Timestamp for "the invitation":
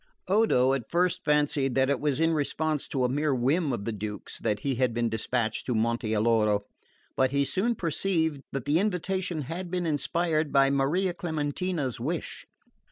8.65-9.41